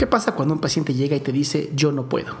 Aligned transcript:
¿Qué 0.00 0.06
pasa 0.06 0.32
cuando 0.32 0.54
un 0.54 0.62
paciente 0.62 0.94
llega 0.94 1.14
y 1.14 1.20
te 1.20 1.30
dice 1.30 1.70
yo 1.76 1.92
no 1.92 2.08
puedo? 2.08 2.34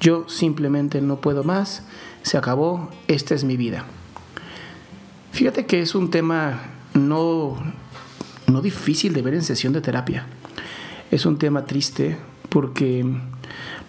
Yo 0.00 0.26
simplemente 0.30 1.02
no 1.02 1.20
puedo 1.20 1.44
más, 1.44 1.82
se 2.22 2.38
acabó, 2.38 2.88
esta 3.06 3.34
es 3.34 3.44
mi 3.44 3.58
vida. 3.58 3.84
Fíjate 5.30 5.66
que 5.66 5.82
es 5.82 5.94
un 5.94 6.10
tema 6.10 6.70
no, 6.94 7.58
no 8.46 8.62
difícil 8.62 9.12
de 9.12 9.20
ver 9.20 9.34
en 9.34 9.42
sesión 9.42 9.74
de 9.74 9.82
terapia. 9.82 10.24
Es 11.10 11.26
un 11.26 11.36
tema 11.36 11.66
triste 11.66 12.16
porque 12.48 13.04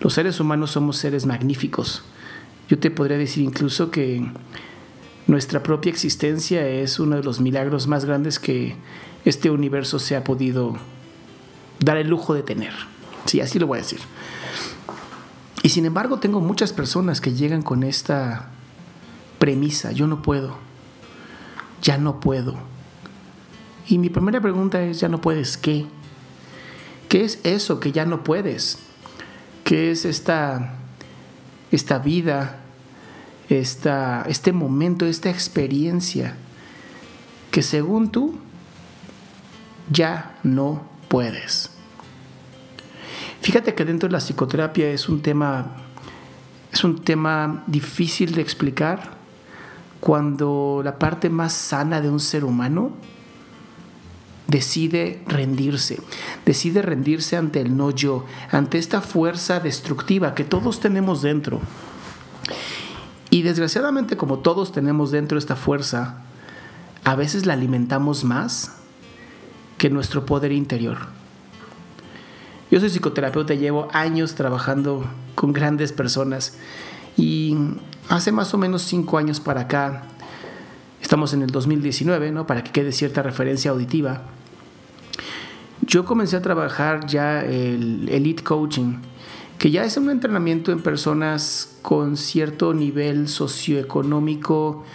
los 0.02 0.14
seres 0.14 0.42
humanos 0.42 0.72
somos 0.72 0.98
seres 0.98 1.26
magníficos. 1.26 2.04
Yo 2.68 2.78
te 2.78 2.92
podría 2.92 3.18
decir 3.18 3.46
incluso 3.46 3.90
que 3.90 4.22
nuestra 5.28 5.64
propia 5.64 5.92
existencia 5.92 6.68
es 6.68 7.00
uno 7.00 7.16
de 7.16 7.24
los 7.24 7.40
milagros 7.40 7.88
más 7.88 8.04
grandes 8.04 8.38
que 8.38 8.76
este 9.24 9.50
universo 9.50 9.98
se 9.98 10.18
ha 10.18 10.26
podido 10.26 10.76
dar 11.82 11.98
el 11.98 12.08
lujo 12.08 12.34
de 12.34 12.44
tener. 12.44 12.74
Sí, 13.26 13.42
así 13.42 13.60
lo 13.60 13.68
voy 13.68 13.80
a 13.80 13.82
decir. 13.82 14.00
Y 15.64 15.70
sin 15.70 15.86
embargo 15.86 16.20
tengo 16.20 16.40
muchas 16.40 16.74
personas 16.74 17.22
que 17.22 17.34
llegan 17.34 17.62
con 17.62 17.84
esta 17.84 18.50
premisa, 19.38 19.92
yo 19.92 20.08
no 20.08 20.22
puedo, 20.22 20.56
ya 21.82 21.98
no 21.98 22.20
puedo. 22.20 22.56
Y 23.88 23.98
mi 23.98 24.10
primera 24.10 24.40
pregunta 24.40 24.82
es, 24.82 25.00
¿ya 25.00 25.10
no 25.10 25.22
puedes 25.22 25.58
qué? 25.58 25.86
¿Qué 27.10 27.26
es 27.26 27.40
eso 27.44 27.80
que 27.80 27.92
ya 27.92 28.06
no 28.06 28.24
puedes? 28.24 28.80
¿Qué 29.64 29.92
es 29.92 30.06
esta, 30.06 30.76
esta 31.72 32.00
vida, 32.00 32.60
esta, 33.50 34.24
este 34.28 34.54
momento, 34.54 35.06
esta 35.06 35.30
experiencia 35.30 36.36
que 37.52 37.62
según 37.62 38.12
tú 38.12 38.38
ya 39.92 40.38
no 40.44 40.84
puedes? 41.10 41.71
Fíjate 43.42 43.74
que 43.74 43.86
dentro 43.86 44.08
de 44.08 44.14
la 44.14 44.20
psicoterapia 44.20 44.92
es 44.92 45.10
un 45.10 45.22
tema, 45.22 45.66
es 46.72 46.84
un 46.84 47.04
tema 47.04 47.64
difícil 47.66 48.36
de 48.36 48.42
explicar 48.42 49.18
cuando 50.00 50.82
la 50.84 51.00
parte 51.00 51.30
más 51.30 51.54
sana 51.54 52.02
de 52.02 52.10
un 52.10 52.20
ser 52.20 52.46
humano 52.46 52.92
decide 54.48 55.24
rendirse, 55.28 56.00
decide 56.46 56.84
rendirse 56.84 57.36
ante 57.36 57.62
el 57.62 57.76
no 57.76 57.90
yo, 57.90 58.26
ante 58.52 58.78
esta 58.78 59.02
fuerza 59.02 59.60
destructiva 59.60 60.36
que 60.36 60.44
todos 60.44 60.80
tenemos 60.80 61.24
dentro. 61.24 61.62
Y 63.32 63.42
desgraciadamente 63.42 64.18
como 64.18 64.40
todos 64.40 64.72
tenemos 64.72 65.10
dentro 65.10 65.38
esta 65.38 65.56
fuerza, 65.56 66.22
a 67.04 67.16
veces 67.16 67.48
la 67.48 67.54
alimentamos 67.54 68.24
más 68.24 68.76
que 69.80 69.90
nuestro 69.90 70.28
poder 70.28 70.52
interior. 70.52 71.21
Yo 72.72 72.80
soy 72.80 72.90
psicoterapeuta, 72.90 73.54
llevo 73.54 73.90
años 73.92 74.34
trabajando 74.36 75.04
con 75.36 75.52
grandes 75.52 75.92
personas 75.92 76.58
y 77.18 77.58
hace 78.08 78.32
más 78.32 78.54
o 78.54 78.58
menos 78.58 78.84
cinco 78.84 79.18
años 79.18 79.42
para 79.42 79.62
acá, 79.62 80.04
estamos 81.02 81.34
en 81.34 81.42
el 81.42 81.50
2019, 81.50 82.32
¿no? 82.32 82.48
para 82.48 82.64
que 82.64 82.72
quede 82.72 82.94
cierta 82.94 83.22
referencia 83.24 83.72
auditiva, 83.72 84.22
yo 85.86 86.06
comencé 86.06 86.38
a 86.38 86.42
trabajar 86.42 87.08
ya 87.08 87.44
el 87.44 88.08
Elite 88.08 88.42
Coaching, 88.42 89.00
que 89.58 89.70
ya 89.70 89.84
es 89.84 89.98
un 89.98 90.10
entrenamiento 90.10 90.72
en 90.72 90.80
personas 90.80 91.76
con 91.82 92.16
cierto 92.16 92.74
nivel 92.74 93.28
socioeconómico 93.28 94.86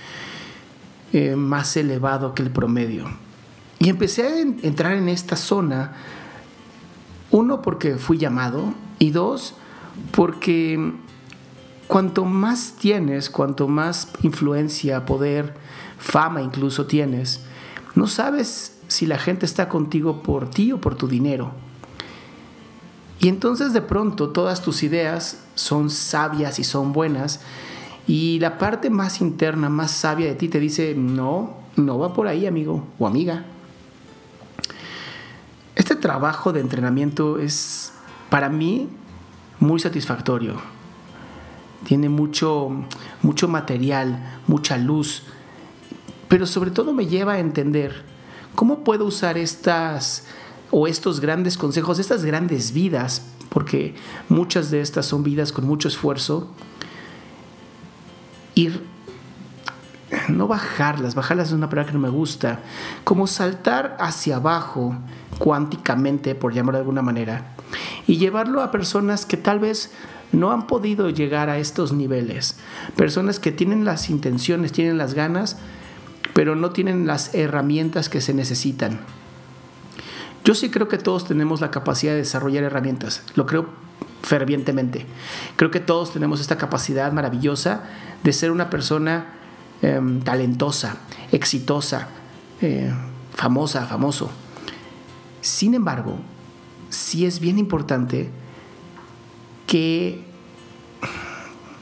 eh, 1.12 1.36
más 1.36 1.76
elevado 1.76 2.34
que 2.34 2.42
el 2.42 2.50
promedio. 2.50 3.04
Y 3.78 3.90
empecé 3.90 4.22
a 4.22 4.40
entrar 4.40 4.94
en 4.94 5.10
esta 5.10 5.36
zona 5.36 5.92
uno, 7.36 7.62
porque 7.62 7.96
fui 7.96 8.18
llamado 8.18 8.72
y 8.98 9.10
dos, 9.10 9.54
porque 10.12 10.92
cuanto 11.86 12.24
más 12.24 12.74
tienes, 12.78 13.30
cuanto 13.30 13.68
más 13.68 14.08
influencia, 14.22 15.04
poder, 15.04 15.54
fama 15.98 16.42
incluso 16.42 16.86
tienes, 16.86 17.44
no 17.94 18.06
sabes 18.06 18.78
si 18.88 19.06
la 19.06 19.18
gente 19.18 19.46
está 19.46 19.68
contigo 19.68 20.22
por 20.22 20.48
ti 20.48 20.72
o 20.72 20.80
por 20.80 20.94
tu 20.94 21.08
dinero. 21.08 21.52
Y 23.18 23.28
entonces 23.28 23.72
de 23.72 23.80
pronto 23.80 24.30
todas 24.30 24.62
tus 24.62 24.82
ideas 24.82 25.44
son 25.54 25.90
sabias 25.90 26.58
y 26.58 26.64
son 26.64 26.92
buenas 26.92 27.40
y 28.06 28.38
la 28.40 28.58
parte 28.58 28.88
más 28.90 29.20
interna, 29.20 29.68
más 29.68 29.90
sabia 29.90 30.26
de 30.26 30.34
ti 30.34 30.48
te 30.48 30.60
dice, 30.60 30.94
no, 30.96 31.56
no 31.76 31.98
va 31.98 32.12
por 32.12 32.28
ahí 32.28 32.46
amigo 32.46 32.86
o 32.98 33.06
amiga. 33.06 33.44
Trabajo 36.06 36.52
de 36.52 36.60
entrenamiento 36.60 37.40
es 37.40 37.92
para 38.30 38.48
mí 38.48 38.88
muy 39.58 39.80
satisfactorio. 39.80 40.54
Tiene 41.82 42.08
mucho, 42.08 42.70
mucho 43.22 43.48
material, 43.48 44.38
mucha 44.46 44.78
luz, 44.78 45.24
pero 46.28 46.46
sobre 46.46 46.70
todo 46.70 46.92
me 46.92 47.08
lleva 47.08 47.32
a 47.32 47.38
entender 47.40 48.04
cómo 48.54 48.84
puedo 48.84 49.04
usar 49.04 49.36
estas 49.36 50.28
o 50.70 50.86
estos 50.86 51.18
grandes 51.18 51.58
consejos, 51.58 51.98
estas 51.98 52.24
grandes 52.24 52.70
vidas, 52.70 53.26
porque 53.48 53.96
muchas 54.28 54.70
de 54.70 54.82
estas 54.82 55.06
son 55.06 55.24
vidas 55.24 55.50
con 55.50 55.66
mucho 55.66 55.88
esfuerzo, 55.88 56.52
ir 58.54 58.80
no 60.28 60.48
bajarlas, 60.48 61.14
bajarlas 61.14 61.48
es 61.48 61.52
una 61.52 61.68
palabra 61.68 61.90
que 61.90 61.98
no 61.98 62.02
me 62.02 62.08
gusta, 62.08 62.60
como 63.04 63.26
saltar 63.26 63.96
hacia 64.00 64.36
abajo 64.36 64.96
cuánticamente, 65.38 66.34
por 66.34 66.52
llamarlo 66.52 66.78
de 66.78 66.82
alguna 66.82 67.02
manera, 67.02 67.54
y 68.06 68.16
llevarlo 68.18 68.62
a 68.62 68.70
personas 68.70 69.26
que 69.26 69.36
tal 69.36 69.58
vez 69.58 69.92
no 70.32 70.52
han 70.52 70.66
podido 70.66 71.10
llegar 71.10 71.50
a 71.50 71.58
estos 71.58 71.92
niveles, 71.92 72.56
personas 72.96 73.38
que 73.38 73.52
tienen 73.52 73.84
las 73.84 74.10
intenciones, 74.10 74.72
tienen 74.72 74.98
las 74.98 75.14
ganas, 75.14 75.58
pero 76.34 76.56
no 76.56 76.70
tienen 76.70 77.06
las 77.06 77.34
herramientas 77.34 78.08
que 78.08 78.20
se 78.20 78.34
necesitan. 78.34 79.00
Yo 80.44 80.54
sí 80.54 80.70
creo 80.70 80.88
que 80.88 80.98
todos 80.98 81.26
tenemos 81.26 81.60
la 81.60 81.70
capacidad 81.70 82.12
de 82.12 82.18
desarrollar 82.18 82.64
herramientas, 82.64 83.22
lo 83.34 83.46
creo 83.46 83.66
fervientemente. 84.22 85.06
Creo 85.56 85.70
que 85.70 85.80
todos 85.80 86.12
tenemos 86.12 86.40
esta 86.40 86.58
capacidad 86.58 87.12
maravillosa 87.12 87.84
de 88.24 88.32
ser 88.32 88.50
una 88.50 88.70
persona 88.70 89.26
Em, 89.82 90.20
talentosa, 90.20 90.96
exitosa, 91.32 92.08
eh, 92.62 92.90
famosa, 93.32 93.86
famoso. 93.86 94.30
Sin 95.42 95.74
embargo, 95.74 96.18
sí 96.88 97.26
es 97.26 97.40
bien 97.40 97.58
importante 97.58 98.30
que, 99.66 100.24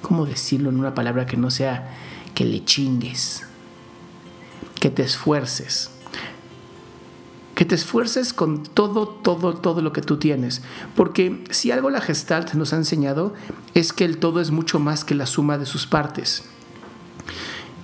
¿cómo 0.03 0.27
decirlo 0.27 0.71
en 0.71 0.79
una 0.79 0.95
palabra 0.95 1.25
que 1.27 1.37
no 1.37 1.51
sea 1.51 1.97
que 2.35 2.45
le 2.45 2.65
chingues? 2.65 3.45
Que 4.81 4.91
te 4.91 5.05
esfuerces. 5.05 5.91
Que 7.55 7.65
te 7.65 7.77
esfuerces 7.77 8.33
con 8.33 8.65
todo, 8.65 9.07
todo, 9.07 9.55
todo 9.55 9.83
lo 9.83 9.93
que 9.93 10.03
tú 10.03 10.17
tienes. 10.17 10.63
Porque 10.97 11.45
si 11.51 11.71
algo 11.71 11.91
la 11.91 12.01
Gestalt 12.01 12.55
nos 12.55 12.73
ha 12.73 12.77
enseñado 12.77 13.35
es 13.75 13.93
que 13.93 14.05
el 14.05 14.19
todo 14.19 14.41
es 14.41 14.51
mucho 14.51 14.81
más 14.81 15.05
que 15.05 15.15
la 15.15 15.27
suma 15.27 15.59
de 15.59 15.67
sus 15.67 15.87
partes. 15.87 16.43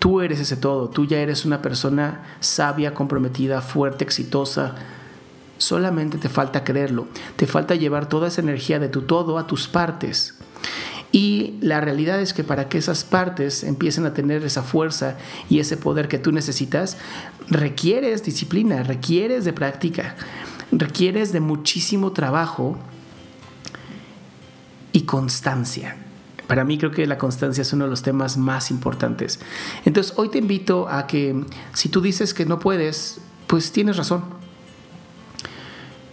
Tú 0.01 0.23
eres 0.23 0.41
ese 0.41 0.57
todo, 0.57 0.89
tú 0.89 1.05
ya 1.05 1.19
eres 1.19 1.45
una 1.45 1.61
persona 1.61 2.23
sabia, 2.41 2.95
comprometida, 2.95 3.61
fuerte, 3.61 4.03
exitosa. 4.03 4.75
Solamente 5.59 6.17
te 6.17 6.31
falta 6.31 6.65
creerlo, 6.65 7.07
te 7.37 7.47
falta 7.47 7.75
llevar 7.75 8.09
toda 8.09 8.29
esa 8.29 8.41
energía 8.41 8.79
de 8.79 8.89
tu 8.89 9.03
todo 9.03 9.39
a 9.39 9.47
tus 9.47 9.69
partes. 9.69 10.39
Y 11.13 11.59
la 11.61 11.83
realidad 11.83 12.19
es 12.21 12.33
que 12.33 12.45
para 12.45 12.71
que 12.71 12.79
esas 12.79 13.05
partes 13.05 13.63
empiecen 13.63 14.07
a 14.07 14.15
tener 14.15 14.43
esa 14.43 14.63
fuerza 14.63 15.19
y 15.51 15.59
ese 15.59 15.77
poder 15.77 16.09
que 16.09 16.19
tú 16.19 16.33
necesitas, 16.33 16.97
requieres 17.49 18.23
disciplina, 18.23 18.83
requieres 18.83 19.45
de 19.45 19.53
práctica, 19.53 20.17
requieres 20.73 21.33
de 21.33 21.41
muchísimo 21.41 22.13
trabajo 22.13 22.79
y 24.93 25.03
constancia. 25.03 25.97
Para 26.51 26.65
mí 26.65 26.79
creo 26.79 26.91
que 26.91 27.07
la 27.07 27.17
constancia 27.17 27.63
es 27.63 27.73
uno 27.73 27.85
de 27.85 27.91
los 27.91 28.03
temas 28.03 28.37
más 28.37 28.73
importantes. 28.73 29.39
Entonces 29.85 30.15
hoy 30.17 30.31
te 30.31 30.39
invito 30.39 30.89
a 30.89 31.07
que 31.07 31.45
si 31.75 31.89
tú 31.89 32.01
dices 32.01 32.35
que 32.35 32.45
no 32.45 32.59
puedes, 32.59 33.21
pues 33.47 33.71
tienes 33.71 33.97
razón. 33.97 34.25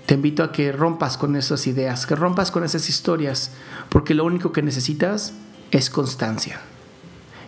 Te 0.06 0.14
invito 0.14 0.44
a 0.44 0.52
que 0.52 0.72
rompas 0.72 1.18
con 1.18 1.36
esas 1.36 1.66
ideas, 1.66 2.06
que 2.06 2.16
rompas 2.16 2.52
con 2.52 2.64
esas 2.64 2.88
historias, 2.88 3.50
porque 3.90 4.14
lo 4.14 4.26
único 4.26 4.52
que 4.52 4.62
necesitas 4.62 5.34
es 5.72 5.90
constancia. 5.90 6.62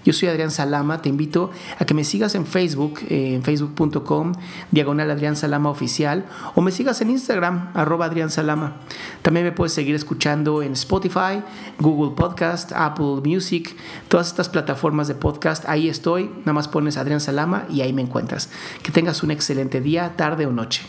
Yo 0.09 0.13
soy 0.13 0.27
Adrián 0.27 0.49
Salama, 0.49 1.03
te 1.03 1.07
invito 1.07 1.51
a 1.77 1.85
que 1.85 1.93
me 1.93 2.03
sigas 2.03 2.33
en 2.33 2.47
Facebook, 2.47 2.99
eh, 3.09 3.35
en 3.35 3.43
facebook.com, 3.43 4.33
diagonal 4.71 5.11
Adrián 5.11 5.35
Salama 5.35 5.69
Oficial, 5.69 6.25
o 6.55 6.61
me 6.61 6.71
sigas 6.71 6.99
en 7.01 7.11
Instagram, 7.11 7.69
arroba 7.75 8.07
Adrián 8.07 8.31
Salama. 8.31 8.77
También 9.21 9.45
me 9.45 9.51
puedes 9.51 9.71
seguir 9.71 9.93
escuchando 9.93 10.63
en 10.63 10.73
Spotify, 10.73 11.43
Google 11.77 12.15
Podcast, 12.15 12.71
Apple 12.71 13.21
Music, 13.23 13.75
todas 14.07 14.29
estas 14.29 14.49
plataformas 14.49 15.07
de 15.07 15.13
podcast. 15.13 15.69
Ahí 15.69 15.87
estoy, 15.87 16.31
nada 16.39 16.53
más 16.53 16.67
pones 16.67 16.97
Adrián 16.97 17.19
Salama 17.19 17.67
y 17.69 17.81
ahí 17.81 17.93
me 17.93 18.01
encuentras. 18.01 18.49
Que 18.81 18.91
tengas 18.91 19.21
un 19.21 19.29
excelente 19.29 19.79
día, 19.79 20.15
tarde 20.15 20.47
o 20.47 20.51
noche. 20.51 20.87